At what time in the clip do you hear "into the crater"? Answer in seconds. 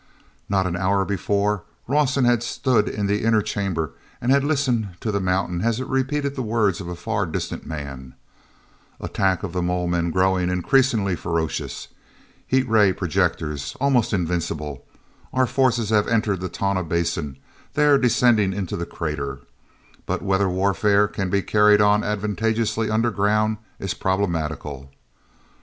18.53-19.41